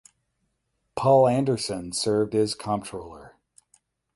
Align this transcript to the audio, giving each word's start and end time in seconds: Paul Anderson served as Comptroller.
Paul 0.95 1.27
Anderson 1.27 1.91
served 1.93 2.33
as 2.33 2.55
Comptroller. 2.55 3.35